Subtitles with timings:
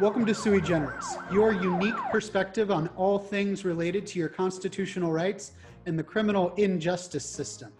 [0.00, 5.52] Welcome to Sui Generis, your unique perspective on all things related to your constitutional rights
[5.84, 7.70] and the criminal injustice system.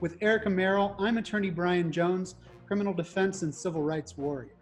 [0.00, 2.34] With Erica Merrill, I'm attorney Brian Jones,
[2.66, 4.56] criminal defense and civil rights warrior.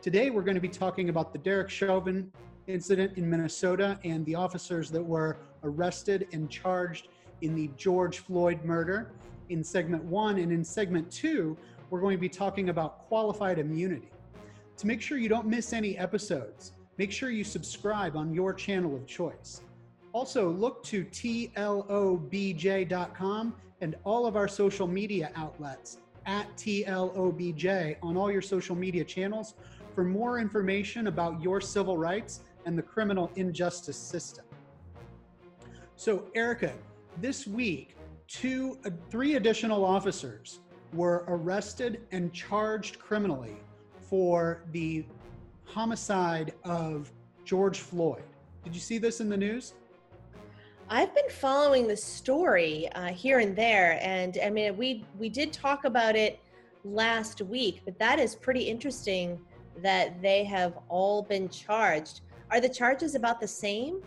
[0.00, 2.32] Today, we're going to be talking about the Derek Chauvin
[2.66, 7.06] incident in Minnesota and the officers that were arrested and charged
[7.42, 9.12] in the George Floyd murder
[9.50, 10.40] in segment one.
[10.40, 11.56] And in segment two,
[11.90, 14.10] we're going to be talking about qualified immunity.
[14.78, 18.94] To make sure you don't miss any episodes, make sure you subscribe on your channel
[18.96, 19.60] of choice.
[20.12, 21.54] Also, look to TLOBJ.com
[23.80, 29.54] and all of our social media outlets at TLOBJ on all your social media channels
[29.94, 34.44] for more information about your civil rights and the criminal injustice system.
[35.96, 36.72] So, Erica,
[37.20, 37.96] this week,
[38.28, 38.78] two,
[39.10, 40.60] three additional officers
[40.92, 43.56] were arrested and charged criminally
[44.12, 45.06] for the
[45.64, 47.10] homicide of
[47.46, 48.24] George Floyd.
[48.62, 49.72] Did you see this in the news?
[50.90, 55.50] I've been following the story uh, here and there, and I mean, we we did
[55.50, 56.38] talk about it
[56.84, 59.40] last week, but that is pretty interesting
[59.78, 62.20] that they have all been charged.
[62.50, 64.02] Are the charges about the same?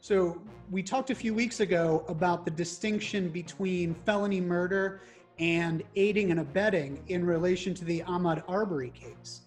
[0.00, 5.02] So we talked a few weeks ago about the distinction between felony murder
[5.38, 9.42] and aiding and abetting in relation to the Ahmaud Arbery case.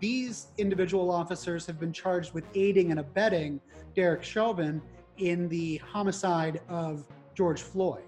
[0.00, 3.60] These individual officers have been charged with aiding and abetting
[3.94, 4.80] Derek Chauvin
[5.18, 8.02] in the homicide of George Floyd.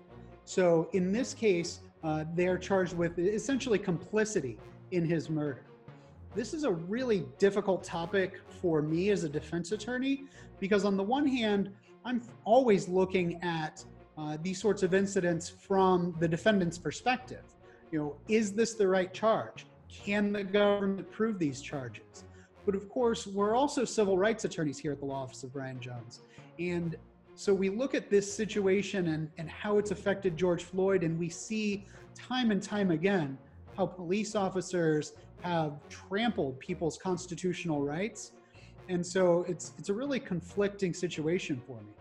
[0.44, 4.58] So in this case, uh, they're charged with essentially complicity
[4.92, 5.64] in his murder.
[6.34, 10.24] This is a really difficult topic for me as a defense attorney
[10.60, 11.70] because, on the one hand,
[12.04, 13.84] I'm always looking at
[14.19, 17.45] uh, these sorts of incidents from the defendant's perspective.
[17.92, 19.67] You know, is this the right charge?
[19.89, 22.25] Can the government prove these charges?
[22.64, 25.81] But of course, we're also civil rights attorneys here at the Law Office of Brian
[25.81, 26.22] Jones.
[26.59, 26.97] And
[27.34, 31.28] so we look at this situation and, and how it's affected George Floyd, and we
[31.28, 33.38] see time and time again
[33.76, 35.12] how police officers
[35.43, 38.32] have trampled people's constitutional rights.
[38.88, 41.93] And so it's it's a really conflicting situation for me.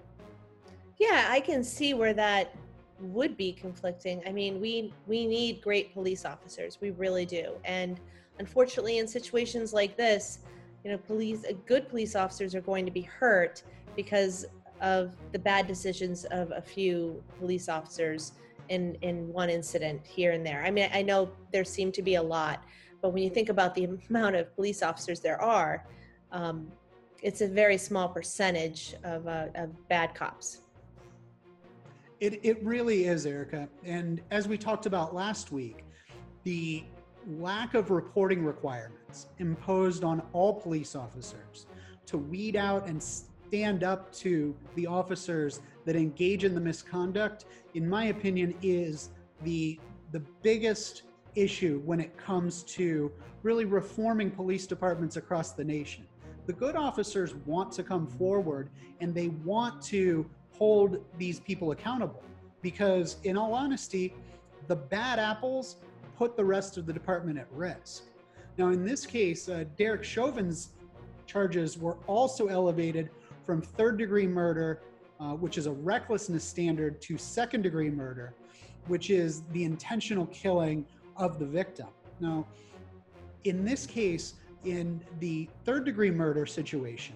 [1.05, 2.55] Yeah, I can see where that
[2.99, 4.23] would be conflicting.
[4.25, 6.79] I mean, we we need great police officers.
[6.81, 7.53] We really do.
[7.63, 7.99] And
[8.39, 10.39] unfortunately in situations like this,
[10.83, 13.61] you know, police uh, good police officers are going to be hurt
[13.95, 14.45] because
[14.81, 18.31] of the bad decisions of a few police officers
[18.69, 20.63] in in one incident here and there.
[20.65, 22.63] I mean, I know there seem to be a lot,
[23.01, 25.85] but when you think about the amount of police officers there are,
[26.31, 26.71] um,
[27.21, 30.61] it's a very small percentage of, uh, of bad cops.
[32.25, 33.69] It, it really is, Erica.
[33.83, 35.85] And as we talked about last week,
[36.43, 36.83] the
[37.37, 41.67] lack of reporting requirements imposed on all police officers
[42.07, 47.87] to weed out and stand up to the officers that engage in the misconduct, in
[47.87, 49.11] my opinion, is
[49.43, 49.79] the
[50.11, 51.03] the biggest
[51.35, 53.11] issue when it comes to
[53.43, 56.07] really reforming police departments across the nation.
[56.47, 60.27] The good officers want to come forward and they want to
[60.57, 62.23] hold these people accountable
[62.61, 64.13] because, in all honesty,
[64.67, 65.77] the bad apples
[66.17, 68.03] put the rest of the department at risk.
[68.57, 70.69] Now, in this case, uh, Derek Chauvin's
[71.25, 73.09] charges were also elevated
[73.43, 74.81] from third degree murder,
[75.19, 78.33] uh, which is a recklessness standard, to second degree murder,
[78.87, 80.85] which is the intentional killing
[81.17, 81.87] of the victim.
[82.19, 82.47] Now,
[83.43, 87.15] in this case, in the third degree murder situation,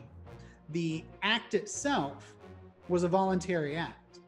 [0.70, 2.36] the act itself
[2.90, 4.20] was a voluntary act.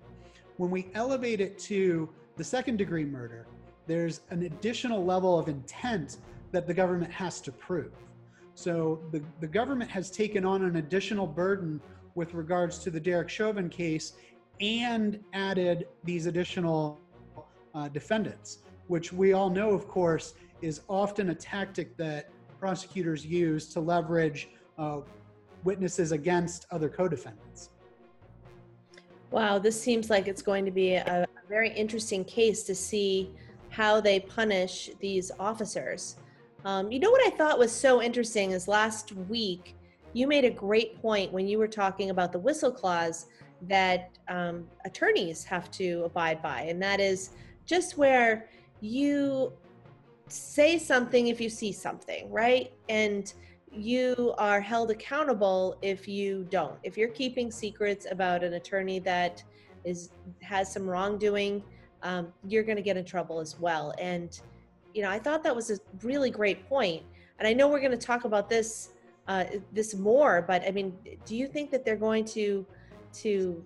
[0.57, 3.47] When we elevate it to the second degree murder,
[3.87, 6.17] there's an additional level of intent
[6.51, 7.91] that the government has to prove.
[8.53, 11.81] So the, the government has taken on an additional burden
[12.15, 14.13] with regards to the Derek Chauvin case
[14.59, 16.99] and added these additional
[17.73, 22.29] uh, defendants, which we all know, of course, is often a tactic that
[22.59, 24.99] prosecutors use to leverage uh,
[25.63, 27.69] witnesses against other co defendants.
[29.31, 33.29] Wow, this seems like it's going to be a, very interesting case to see
[33.67, 36.15] how they punish these officers.
[36.63, 39.75] Um, you know what I thought was so interesting is last week
[40.13, 43.25] you made a great point when you were talking about the whistle clause
[43.63, 47.31] that um, attorneys have to abide by, and that is
[47.65, 48.47] just where
[48.79, 49.51] you
[50.29, 52.71] say something if you see something, right?
[52.87, 53.33] And
[53.73, 56.77] you are held accountable if you don't.
[56.83, 59.43] If you're keeping secrets about an attorney that
[59.83, 60.09] is
[60.41, 61.63] has some wrongdoing,
[62.03, 63.93] um, you're going to get in trouble as well.
[63.99, 64.39] And
[64.93, 67.03] you know, I thought that was a really great point.
[67.39, 68.89] And I know we're going to talk about this
[69.27, 70.41] uh, this more.
[70.41, 72.65] But I mean, do you think that they're going to
[73.13, 73.63] to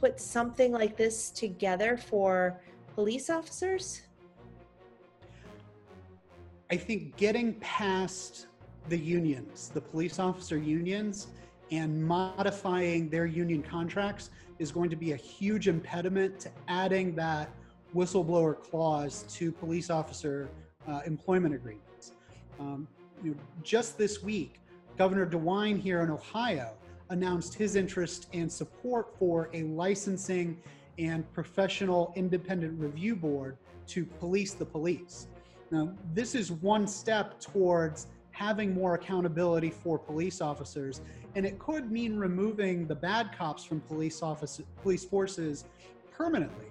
[0.00, 2.60] put something like this together for
[2.94, 4.02] police officers?
[6.70, 8.48] I think getting past
[8.88, 11.28] the unions, the police officer unions,
[11.70, 17.50] and modifying their union contracts is going to be a huge impediment to adding that
[17.94, 20.48] whistleblower clause to police officer
[20.88, 22.12] uh, employment agreements.
[22.58, 22.88] Um,
[23.22, 24.60] you know, just this week,
[24.96, 26.72] Governor DeWine here in Ohio
[27.10, 30.58] announced his interest and support for a licensing
[30.98, 33.56] and professional independent review board
[33.86, 35.28] to police the police.
[35.70, 38.08] Now, this is one step towards
[38.38, 41.00] having more accountability for police officers,
[41.34, 45.64] and it could mean removing the bad cops from police office, police forces
[46.16, 46.66] permanently,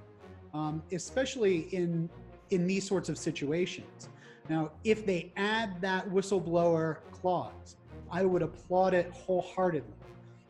[0.53, 2.09] um, especially in
[2.51, 4.07] in these sorts of situations.
[4.47, 7.75] Now, if they add that whistleblower clause,
[8.09, 9.93] I would applaud it wholeheartedly.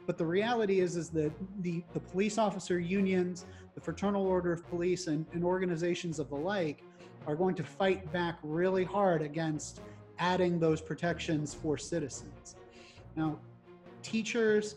[0.06, 1.32] But the reality is, is that
[1.64, 6.36] the, the police officer unions, the Fraternal Order of Police, and, and organizations of the
[6.36, 6.84] like
[7.26, 9.82] are going to fight back really hard against
[10.20, 12.56] adding those protections for citizens.
[13.16, 13.40] Now,
[14.04, 14.76] teachers,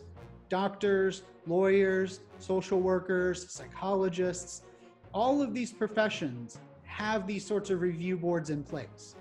[0.49, 4.63] doctors, lawyers, social workers, psychologists,
[5.13, 9.15] all of these professions have these sorts of review boards in place.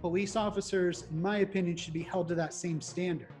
[0.00, 3.32] Police officers, in my opinion, should be held to that same standard.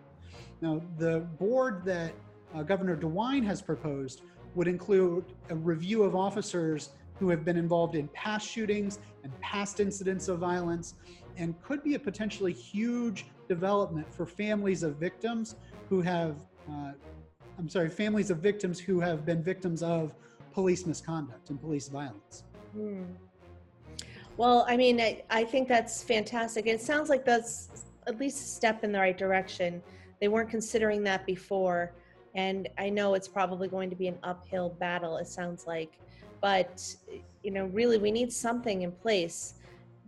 [0.60, 2.12] Now, the board that
[2.54, 4.22] uh, Governor DeWine has proposed
[4.54, 9.80] would include a review of officers who have been involved in past shootings and past
[9.80, 10.94] incidents of violence,
[11.40, 15.56] and could be a potentially huge development for families of victims
[15.88, 16.36] who have,
[16.70, 16.92] uh,
[17.58, 20.12] I'm sorry, families of victims who have been victims of
[20.52, 22.44] police misconduct and police violence.
[22.72, 23.04] Hmm.
[24.36, 26.66] Well, I mean, I, I think that's fantastic.
[26.66, 29.82] It sounds like that's at least a step in the right direction.
[30.20, 31.92] They weren't considering that before.
[32.34, 35.98] And I know it's probably going to be an uphill battle, it sounds like.
[36.40, 36.94] But,
[37.42, 39.54] you know, really, we need something in place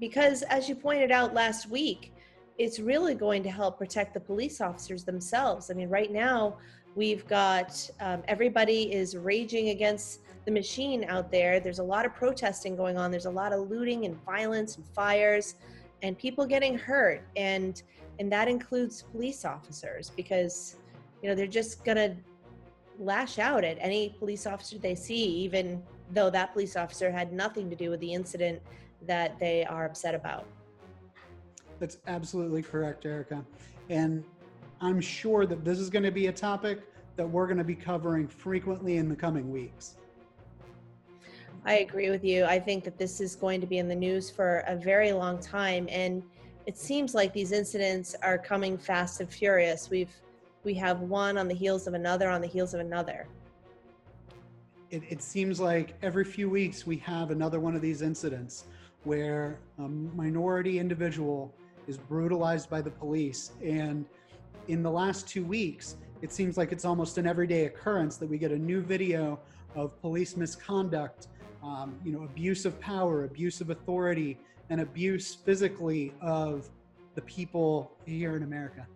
[0.03, 2.13] because, as you pointed out last week,
[2.59, 5.71] it's really going to help protect the police officers themselves.
[5.71, 6.57] I mean, right now,
[6.97, 11.61] we've got um, everybody is raging against the machine out there.
[11.61, 13.13] There's a lot of protesting going on.
[13.13, 15.55] There's a lot of looting and violence and fires
[16.03, 17.23] and people getting hurt.
[17.37, 17.81] And
[18.19, 20.79] and that includes police officers because
[21.23, 22.17] you know they're just gonna
[22.99, 27.71] lash out at any police officer they see, even though that police officer had nothing
[27.71, 28.61] to do with the incident
[29.07, 30.47] that they are upset about.
[31.79, 33.45] That's absolutely correct, Erica.
[33.89, 34.25] And
[34.81, 36.81] I'm sure that this is going to be a topic
[37.17, 39.97] that we're going to be covering frequently in the coming weeks.
[41.65, 42.45] I agree with you.
[42.45, 45.39] I think that this is going to be in the news for a very long
[45.39, 46.23] time and
[46.67, 49.91] it seems like these incidents are coming fast and furious.
[49.91, 50.15] We've
[50.65, 53.27] we have one on the heels of another on the heels of another.
[54.91, 58.67] It, it seems like every few weeks we have another one of these incidents
[59.05, 61.53] where a minority individual
[61.87, 63.53] is brutalized by the police.
[63.65, 64.07] And
[64.69, 68.39] in the last two weeks, it seems like it's almost an everyday occurrence that we
[68.39, 69.41] get a new video
[69.75, 71.29] of police misconduct,
[71.63, 74.39] um, you know, abuse of power, abuse of authority,
[74.71, 76.71] and abuse physically of
[77.15, 78.87] the people here in America.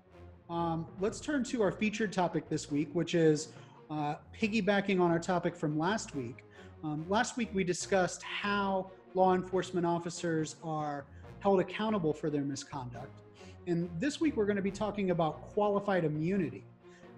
[0.48, 3.48] Um, let's turn to our featured topic this week, which is
[3.90, 6.44] uh, piggybacking on our topic from last week.
[6.84, 11.06] Um, last week, we discussed how law enforcement officers are
[11.40, 13.22] held accountable for their misconduct.
[13.66, 16.64] And this week, we're going to be talking about qualified immunity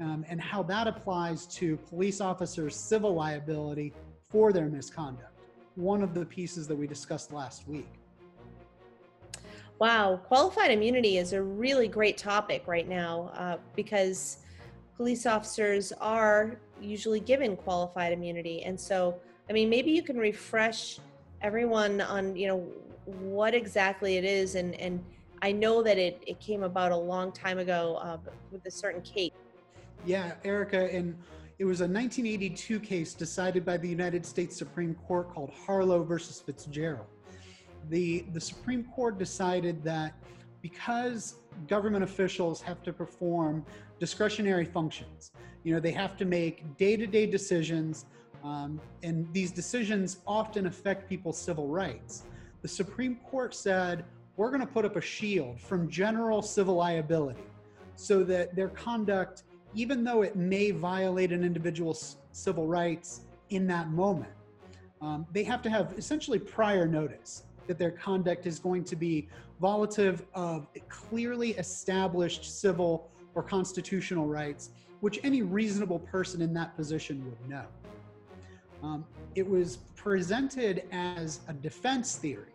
[0.00, 3.92] um, and how that applies to police officers' civil liability
[4.30, 5.40] for their misconduct.
[5.74, 7.88] One of the pieces that we discussed last week.
[9.80, 14.38] Wow, qualified immunity is a really great topic right now uh, because
[14.96, 18.62] police officers are usually given qualified immunity.
[18.62, 19.16] And so,
[19.50, 20.98] I mean, maybe you can refresh
[21.42, 22.58] everyone on, you know,
[23.04, 24.54] what exactly it is.
[24.54, 25.04] And, and
[25.42, 28.18] I know that it, it came about a long time ago uh,
[28.50, 29.32] with a certain case.
[30.04, 31.16] Yeah, Erica, and
[31.58, 36.40] it was a 1982 case decided by the United States Supreme Court called Harlow versus
[36.40, 37.06] Fitzgerald
[37.88, 40.14] the, the Supreme Court decided that
[40.62, 43.64] because government officials have to perform
[44.00, 45.32] discretionary functions,
[45.64, 48.06] you know, they have to make day to day decisions,
[48.44, 52.22] um, and these decisions often affect people's civil rights.
[52.62, 54.04] The Supreme Court said,
[54.36, 57.42] we're going to put up a shield from general civil liability
[57.96, 59.42] so that their conduct,
[59.74, 64.30] even though it may violate an individual's civil rights in that moment,
[65.00, 69.28] um, they have to have essentially prior notice that their conduct is going to be
[69.60, 77.24] violative of clearly established civil or constitutional rights, which any reasonable person in that position
[77.24, 77.64] would know.
[78.82, 79.04] Um,
[79.34, 82.52] it was presented as a defense theory.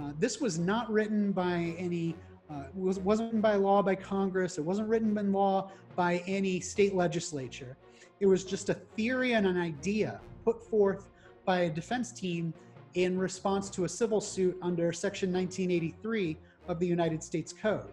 [0.00, 2.16] Uh, this was not written by any,
[2.50, 4.58] uh, was, wasn't by law by Congress.
[4.58, 7.76] It wasn't written in law by any state legislature.
[8.20, 11.08] It was just a theory and an idea put forth
[11.44, 12.54] by a defense team
[12.94, 16.36] in response to a civil suit under Section 1983
[16.68, 17.92] of the United States Code.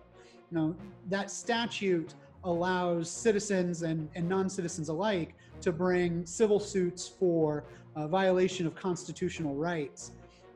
[0.52, 0.76] Now,
[1.10, 7.66] that statute allows citizens and, and non citizens alike to bring civil suits for
[7.96, 10.12] uh, violation of constitutional rights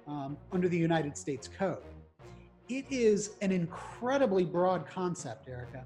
[0.08, 1.84] um, under the United States Code.
[2.70, 5.86] It is an incredibly broad concept, Erica.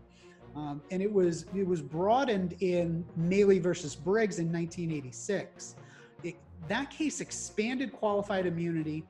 [0.56, 5.76] Um, and it was it was broadened in Malley versus Briggs in 1986.
[6.24, 6.36] It,
[6.68, 9.06] that case expanded qualified immunity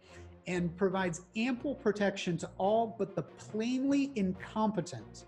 [0.45, 5.25] and provides ample protection to all but the plainly incompetent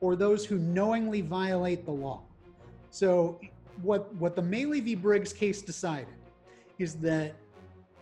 [0.00, 2.22] or those who knowingly violate the law.
[2.90, 3.40] So,
[3.82, 4.94] what, what the Malley v.
[4.94, 6.14] Briggs case decided
[6.78, 7.34] is that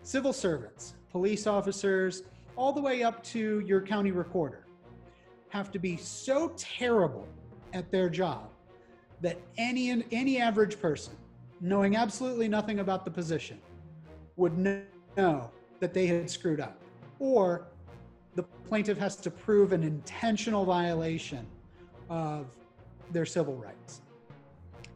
[0.02, 2.22] civil servants, police officers,
[2.56, 4.66] all the way up to your county recorder,
[5.48, 7.26] have to be so terrible
[7.72, 8.50] at their job
[9.20, 11.14] that any any average person,
[11.60, 13.58] knowing absolutely nothing about the position,
[14.36, 16.78] would know that they had screwed up,
[17.18, 17.66] or
[18.34, 21.46] the plaintiff has to prove an intentional violation
[22.10, 22.46] of
[23.10, 24.00] their civil rights.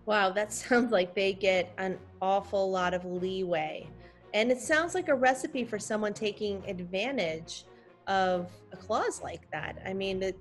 [0.07, 3.89] Wow, that sounds like they get an awful lot of leeway.
[4.35, 7.65] And it sounds like a recipe for someone taking advantage
[8.07, 9.81] of a clause like that.
[9.87, 10.39] I mean, it,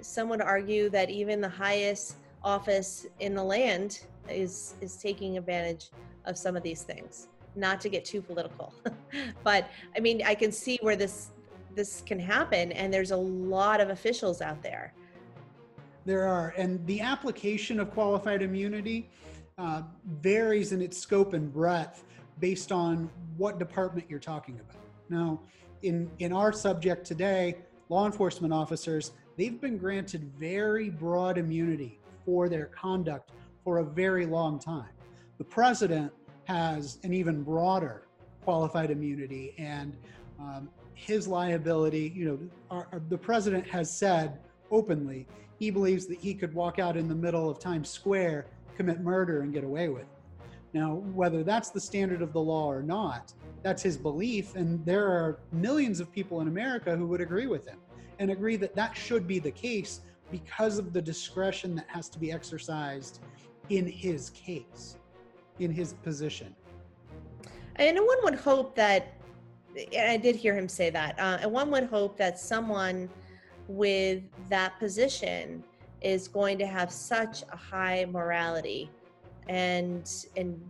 [0.00, 5.90] some would argue that even the highest office in the land is is taking advantage
[6.24, 7.28] of some of these things.
[7.54, 8.74] Not to get too political,
[9.44, 11.30] but I mean, I can see where this
[11.74, 14.94] this can happen, and there's a lot of officials out there
[16.06, 19.10] there are, and the application of qualified immunity
[19.58, 19.82] uh,
[20.20, 22.04] varies in its scope and breadth
[22.38, 24.82] based on what department you're talking about.
[25.10, 25.40] Now,
[25.82, 27.56] in, in our subject today,
[27.88, 33.32] law enforcement officers, they've been granted very broad immunity for their conduct
[33.64, 34.90] for a very long time.
[35.38, 36.12] The president
[36.44, 38.06] has an even broader
[38.44, 39.96] qualified immunity, and
[40.38, 42.38] um, his liability, you know,
[42.70, 44.38] our, our, the president has said
[44.70, 45.26] openly
[45.58, 48.46] he believes that he could walk out in the middle of Times Square,
[48.76, 50.08] commit murder, and get away with it.
[50.72, 53.32] Now, whether that's the standard of the law or not,
[53.62, 54.54] that's his belief.
[54.56, 57.78] And there are millions of people in America who would agree with him
[58.18, 62.18] and agree that that should be the case because of the discretion that has to
[62.18, 63.20] be exercised
[63.70, 64.98] in his case,
[65.58, 66.54] in his position.
[67.76, 69.14] And one would hope that,
[69.76, 73.08] and I did hear him say that, uh, and one would hope that someone
[73.68, 75.62] with that position
[76.00, 78.90] is going to have such a high morality
[79.48, 80.60] and and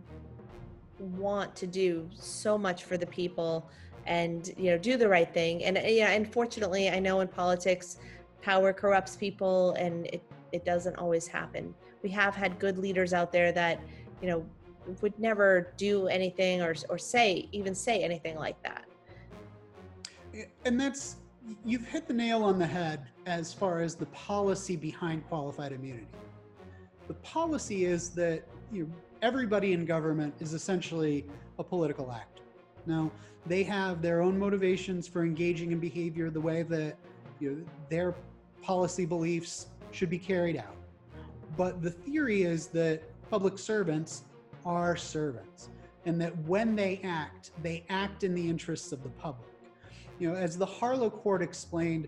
[1.17, 3.69] want to do so much for the people
[4.05, 5.63] and you know do the right thing.
[5.63, 7.97] And uh, yeah unfortunately i know in politics
[8.41, 11.73] power corrupts people and it it doesn't always happen.
[12.03, 13.81] We have had good leaders out there that
[14.21, 14.45] you know
[15.01, 18.85] would never do anything or or say even say anything like that.
[20.65, 21.17] And that's
[21.65, 26.07] you've hit the nail on the head as far as the policy behind qualified immunity.
[27.07, 28.89] The policy is that you know,
[29.21, 31.25] everybody in government is essentially
[31.57, 32.43] a political actor.
[32.85, 33.11] Now,
[33.45, 36.97] they have their own motivations for engaging in behavior the way that
[37.39, 38.15] you know, their
[38.61, 40.75] policy beliefs should be carried out.
[41.55, 44.23] But the theory is that public servants
[44.65, 45.69] are servants
[46.05, 49.46] and that when they act, they act in the interests of the public.
[50.19, 52.07] You know, as the Harlow court explained,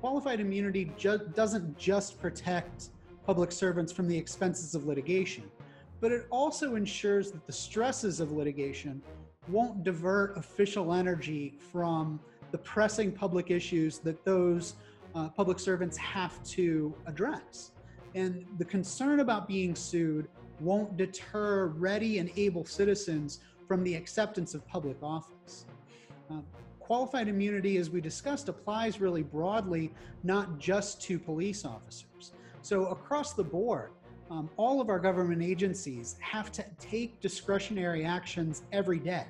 [0.00, 2.90] qualified immunity ju- doesn't just protect
[3.24, 5.44] public servants from the expenses of litigation,
[6.00, 9.00] but it also ensures that the stresses of litigation
[9.48, 12.20] won't divert official energy from
[12.52, 14.74] the pressing public issues that those
[15.14, 17.70] uh, public servants have to address.
[18.14, 20.28] And the concern about being sued
[20.60, 25.64] won't deter ready and able citizens from the acceptance of public office.
[26.30, 26.40] Uh,
[26.86, 32.30] qualified immunity, as we discussed, applies really broadly, not just to police officers.
[32.62, 33.90] So across the board,
[34.30, 39.26] um, all of our government agencies have to take discretionary actions every day.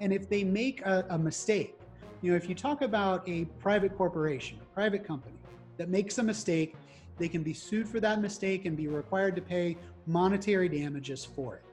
[0.00, 1.78] And if they make a, a mistake,
[2.22, 5.36] you know, if you talk about a private corporation, a private company
[5.76, 6.76] that makes a mistake,
[7.18, 9.76] they can be sued for that mistake and be required to pay
[10.06, 11.65] monetary damages for it.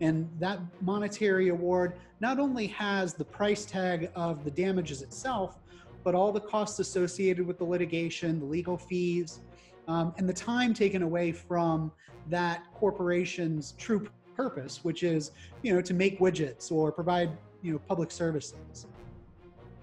[0.00, 5.58] And that monetary award not only has the price tag of the damages itself,
[6.04, 9.40] but all the costs associated with the litigation, the legal fees,
[9.88, 11.90] um, and the time taken away from
[12.28, 17.30] that corporation's true purpose, which is, you know, to make widgets or provide,
[17.62, 18.86] you know, public services.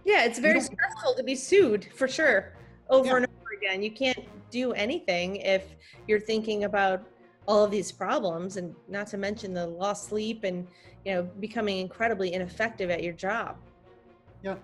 [0.05, 2.53] Yeah, it's very stressful to be sued for sure
[2.89, 3.15] over Yeah.
[3.17, 3.81] and over again.
[3.81, 4.19] You can't
[4.51, 5.75] do anything if
[6.07, 7.01] you're thinking about
[7.47, 10.67] all of these problems and not to mention the lost sleep and
[11.05, 13.57] you know becoming incredibly ineffective at your job.
[14.41, 14.55] Yeah.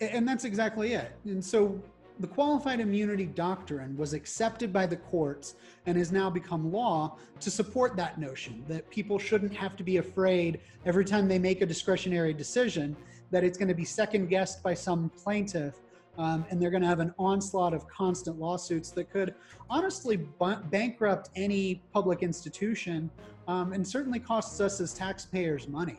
[0.00, 1.12] And that's exactly it.
[1.24, 1.80] And so
[2.20, 5.54] the qualified immunity doctrine was accepted by the courts
[5.86, 9.98] and has now become law to support that notion that people shouldn't have to be
[9.98, 12.96] afraid every time they make a discretionary decision
[13.30, 15.74] that it's going to be second guessed by some plaintiff
[16.18, 19.34] um, and they're going to have an onslaught of constant lawsuits that could
[19.70, 23.08] honestly bu- bankrupt any public institution
[23.46, 25.96] um, and certainly costs us as taxpayers money.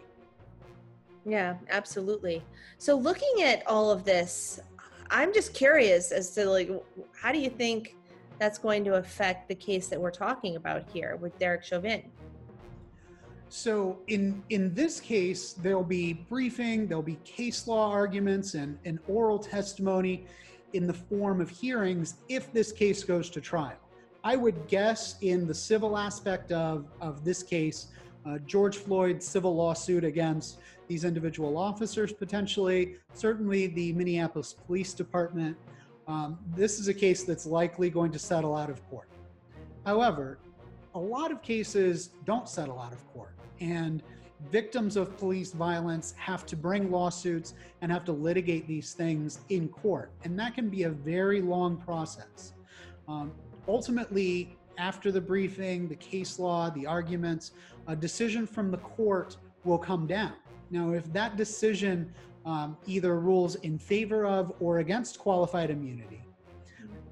[1.25, 2.43] Yeah, absolutely.
[2.77, 4.59] So looking at all of this,
[5.09, 6.69] I'm just curious as to like
[7.19, 7.95] how do you think
[8.39, 12.03] that's going to affect the case that we're talking about here with Derek Chauvin?
[13.49, 18.99] So in in this case, there'll be briefing, there'll be case law arguments and, and
[19.07, 20.25] oral testimony
[20.73, 23.77] in the form of hearings if this case goes to trial.
[24.23, 27.87] I would guess in the civil aspect of, of this case,
[28.25, 35.57] uh, George Floyd's civil lawsuit against these individual officers potentially, certainly the Minneapolis Police Department.
[36.07, 39.09] Um, this is a case that's likely going to settle out of court.
[39.85, 40.37] However,
[40.95, 44.03] a lot of cases don't settle out of court, and
[44.51, 49.67] victims of police violence have to bring lawsuits and have to litigate these things in
[49.67, 52.53] court, and that can be a very long process.
[53.07, 53.31] Um,
[53.67, 57.51] ultimately, after the briefing, the case law, the arguments,
[57.87, 60.33] a decision from the court will come down.
[60.71, 62.13] Now, if that decision
[62.45, 66.21] um, either rules in favor of or against qualified immunity,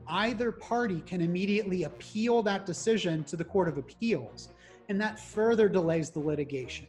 [0.08, 4.50] either party can immediately appeal that decision to the Court of Appeals,
[4.90, 6.88] and that further delays the litigation.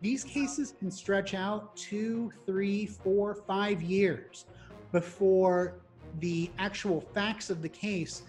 [0.00, 4.46] These cases can stretch out two, three, four, five years
[4.90, 5.80] before
[6.20, 8.22] the actual facts of the case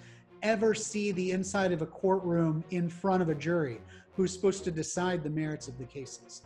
[0.44, 3.82] ever see the inside of a courtroom in front of a jury
[4.16, 6.44] who's supposed to decide the merits of the cases.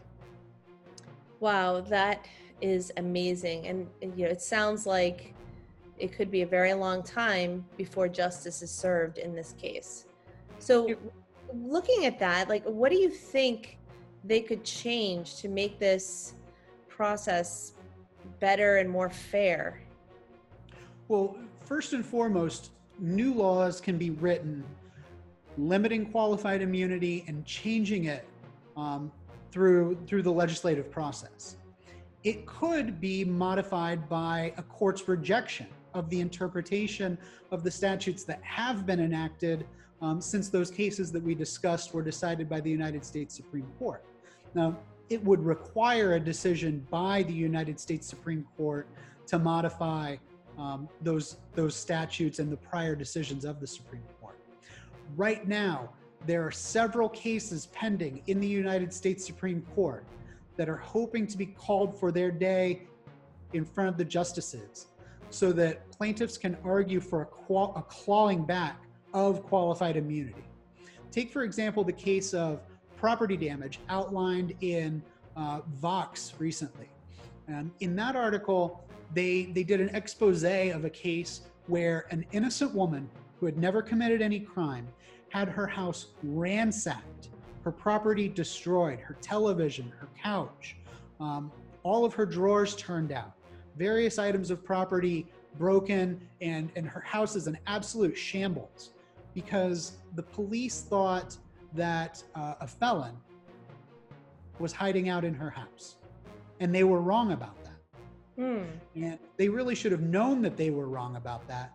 [1.39, 2.25] Wow, that
[2.61, 3.67] is amazing.
[3.67, 5.33] And and, you know, it sounds like
[5.97, 10.05] it could be a very long time before justice is served in this case.
[10.59, 10.95] So
[11.53, 13.77] looking at that, like what do you think
[14.23, 16.33] they could change to make this
[16.87, 17.73] process
[18.39, 19.81] better and more fair?
[21.07, 24.63] Well, first and foremost, new laws can be written
[25.57, 28.27] limiting qualified immunity and changing it
[28.75, 29.11] um,
[29.51, 31.57] through through the legislative process.
[32.23, 37.17] It could be modified by a court's rejection of the interpretation
[37.51, 39.65] of the statutes that have been enacted
[40.01, 44.03] um, since those cases that we discussed were decided by the United States Supreme Court.
[44.53, 44.77] Now,
[45.09, 48.87] it would require a decision by the United States Supreme Court
[49.27, 50.17] to modify
[50.57, 54.39] um, those those statutes and the prior decisions of the Supreme Court.
[55.15, 55.89] Right now,
[56.25, 60.03] there are several cases pending in the United States Supreme Court
[60.57, 62.81] that are hoping to be called for their day
[63.53, 64.87] in front of the justices
[65.29, 70.43] so that plaintiffs can argue for a, qual- a clawing back of qualified immunity.
[71.11, 72.61] Take, for example, the case of
[72.97, 75.01] property damage outlined in
[75.35, 76.89] uh, Vox recently.
[77.47, 82.73] And in that article, they, they did an expose of a case where an innocent
[82.73, 84.87] woman who had never committed any crime
[85.29, 87.29] had her house ransacked,
[87.63, 90.77] her property destroyed, her television, her couch,
[91.19, 91.51] um,
[91.83, 93.33] all of her drawers turned out,
[93.77, 98.91] various items of property broken, and, and her house is an absolute shambles
[99.37, 101.37] because the police thought
[101.73, 103.15] that uh, a felon
[104.57, 105.97] was hiding out in her house.
[106.59, 108.41] And they were wrong about that.
[108.41, 108.63] Hmm.
[108.95, 111.73] And they really should have known that they were wrong about that,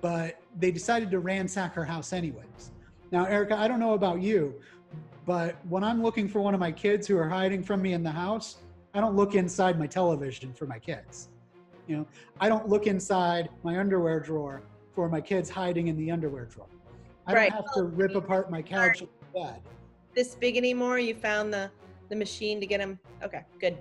[0.00, 2.72] but they decided to ransack her house anyways.
[3.10, 4.54] Now, Erica, I don't know about you,
[5.26, 8.02] but when I'm looking for one of my kids who are hiding from me in
[8.02, 8.56] the house,
[8.94, 11.28] I don't look inside my television for my kids.
[11.86, 12.06] You know,
[12.40, 14.62] I don't look inside my underwear drawer
[14.94, 16.68] for my kids hiding in the underwear drawer.
[17.26, 17.52] I Right.
[17.52, 19.02] don't have to rip apart my couch.
[20.14, 20.98] This big anymore?
[20.98, 21.70] You found the
[22.08, 22.98] the machine to get him.
[23.22, 23.78] Okay, good.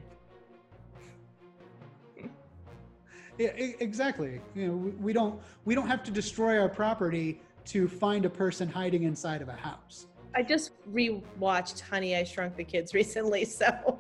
[3.38, 3.48] Yeah,
[3.80, 4.40] exactly.
[4.56, 8.30] You know, we- we don't we don't have to destroy our property to find a
[8.30, 10.08] person hiding inside of a house.
[10.34, 14.00] I just rewatched Honey I Shrunk the Kids recently, so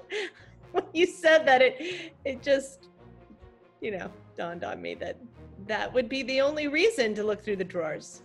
[0.72, 2.90] when you said that, it it just
[3.82, 5.18] you know dawned on me that
[5.68, 8.22] that would be the only reason to look through the drawers.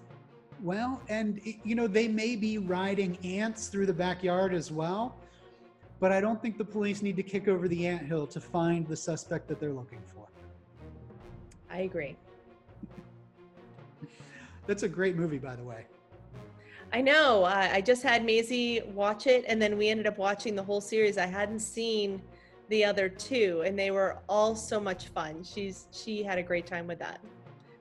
[0.63, 5.17] Well, and you know, they may be riding ants through the backyard as well,
[6.01, 8.97] but I don't think the police need to kick over the anthill to find the
[8.97, 10.27] suspect that they're looking for.
[11.71, 12.17] I agree.
[14.67, 15.87] That's a great movie, by the way.
[16.93, 17.45] I know.
[17.45, 20.81] I, I just had Maisie watch it, and then we ended up watching the whole
[20.81, 21.19] series.
[21.19, 22.23] I hadn't seen
[22.69, 25.45] the other two, and they were all so much fun.
[25.45, 27.21] She's she had a great time with that.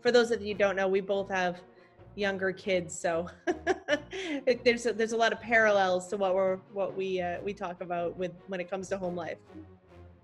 [0.01, 1.61] For those of you who don't know, we both have
[2.15, 3.30] younger kids, so
[4.63, 7.82] there's a, there's a lot of parallels to what we're what we uh, we talk
[7.82, 9.38] about with when it comes to home life.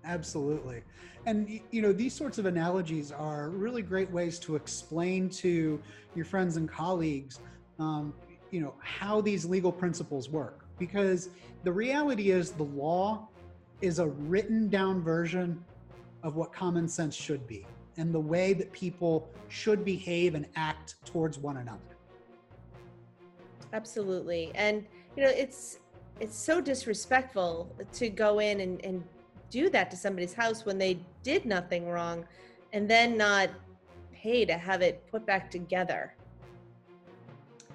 [0.04, 0.82] Absolutely.
[1.26, 5.80] And you know, these sorts of analogies are really great ways to explain to
[6.14, 7.40] your friends and colleagues,
[7.78, 8.12] um,
[8.50, 10.64] you know, how these legal principles work.
[10.78, 11.28] Because
[11.62, 13.28] the reality is, the law
[13.80, 15.62] is a written down version
[16.22, 21.04] of what common sense should be and the way that people should behave and act
[21.04, 21.78] towards one another.
[23.72, 24.50] Absolutely.
[24.54, 24.84] And
[25.16, 25.78] you know, it's
[26.20, 29.02] it's so disrespectful to go in and, and
[29.50, 32.24] do that to somebody's house when they did nothing wrong
[32.72, 33.50] and then not
[34.12, 36.14] pay to have it put back together.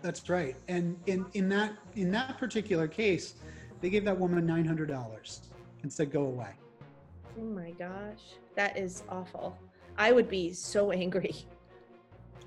[0.02, 0.56] That's right.
[0.68, 3.36] And in, in that in that particular case,
[3.82, 5.42] they gave that woman nine hundred dollars
[5.82, 6.52] and said, "Go away."
[7.40, 8.22] Oh my gosh.
[8.56, 9.58] That is awful.
[9.98, 11.36] I would be so angry.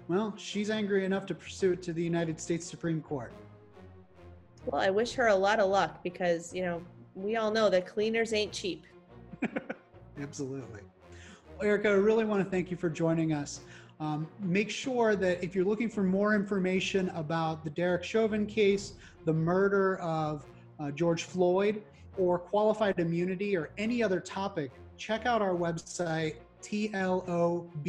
[0.09, 3.33] Well, she's angry enough to pursue it to the United States Supreme Court.
[4.67, 6.83] Well, I wish her a lot of luck because, you know,
[7.15, 8.87] we all know that cleaners ain't cheap.
[10.21, 10.81] Absolutely.
[11.57, 13.61] Well, Erica, I really want to thank you for joining us.
[14.01, 18.95] Um, make sure that if you're looking for more information about the Derek Chauvin case,
[19.27, 20.45] the murder of
[20.81, 21.83] uh, George Floyd,
[22.19, 27.81] or qualified immunity, or any other topic, check out our website, tlobj.com,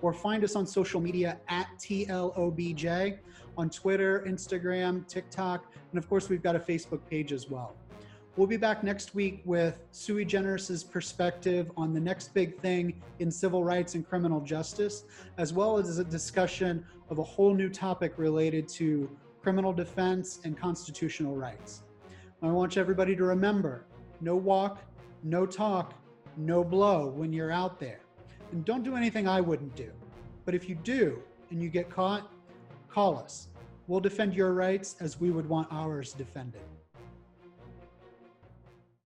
[0.00, 3.18] or find us on social media at tlobj
[3.56, 7.74] on Twitter, Instagram, TikTok, and of course, we've got a Facebook page as well.
[8.36, 13.32] We'll be back next week with Sui Generis's perspective on the next big thing in
[13.32, 15.02] civil rights and criminal justice,
[15.38, 19.10] as well as a discussion of a whole new topic related to
[19.42, 21.82] criminal defense and constitutional rights.
[22.40, 23.86] I want everybody to remember
[24.20, 24.84] no walk,
[25.24, 25.94] no talk,
[26.38, 28.00] no blow when you're out there.
[28.52, 29.90] And don't do anything I wouldn't do.
[30.44, 32.30] But if you do and you get caught,
[32.88, 33.48] call us.
[33.86, 36.62] We'll defend your rights as we would want ours defended.